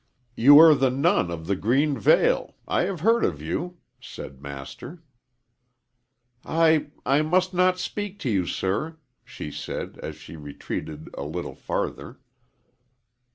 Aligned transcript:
"You 0.35 0.57
are 0.57 0.73
the 0.73 0.89
nun 0.89 1.29
of 1.29 1.45
the 1.45 1.55
green 1.55 1.95
veil. 1.95 2.55
I 2.67 2.85
have 2.85 3.01
heard 3.01 3.23
of 3.23 3.39
you," 3.39 3.77
said 3.99 4.41
Master. 4.41 5.03
"I 6.43 6.87
I 7.05 7.21
must 7.21 7.53
not 7.53 7.77
speak 7.77 8.17
to 8.21 8.29
you, 8.31 8.47
sir," 8.47 8.97
she 9.23 9.51
said, 9.51 9.99
as 10.01 10.15
she 10.15 10.35
retreated 10.37 11.09
a 11.13 11.21
little 11.23 11.53
farther. 11.53 12.19